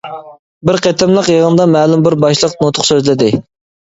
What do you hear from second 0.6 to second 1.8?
بىر قېتىملىق يىغىندا